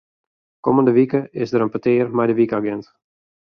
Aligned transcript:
Kommende 0.67 0.95
wike 0.95 1.21
is 1.43 1.51
der 1.53 1.63
in 1.65 1.71
petear 1.75 2.07
mei 2.15 2.27
de 2.27 2.37
wykagint. 2.39 2.85